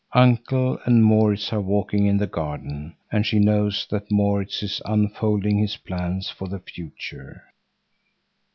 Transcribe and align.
Uncle 0.13 0.79
and 0.85 1.03
Maurits 1.05 1.53
are 1.53 1.61
walking 1.61 2.07
in 2.07 2.17
the 2.17 2.25
garden, 2.25 2.95
and 3.11 3.23
she 3.23 3.37
knows 3.37 3.85
that 3.91 4.09
Maurits 4.09 4.63
is 4.63 4.81
unfolding 4.83 5.59
his 5.59 5.77
plans 5.77 6.27
for 6.27 6.47
the 6.47 6.57
future. 6.57 7.43